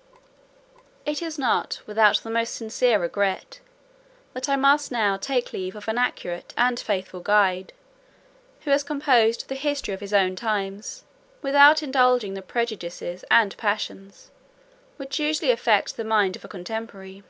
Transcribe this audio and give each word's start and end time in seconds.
]It 1.04 1.20
is 1.20 1.38
not 1.38 1.82
without 1.84 2.20
the 2.22 2.30
most 2.30 2.54
sincere 2.54 2.98
regret, 2.98 3.60
that 4.32 4.48
I 4.48 4.56
must 4.56 4.90
now 4.90 5.18
take 5.18 5.52
leave 5.52 5.76
of 5.76 5.88
an 5.88 5.98
accurate 5.98 6.54
and 6.56 6.80
faithful 6.80 7.20
guide, 7.20 7.74
who 8.62 8.70
has 8.70 8.82
composed 8.82 9.48
the 9.50 9.56
history 9.56 9.92
of 9.92 10.00
his 10.00 10.14
own 10.14 10.36
times, 10.36 11.04
without 11.42 11.82
indulging 11.82 12.32
the 12.32 12.40
prejudices 12.40 13.26
and 13.30 13.54
passions, 13.58 14.30
which 14.96 15.20
usually 15.20 15.50
affect 15.50 15.98
the 15.98 16.02
mind 16.04 16.34
of 16.34 16.42
a 16.42 16.48
contemporary. 16.48 17.24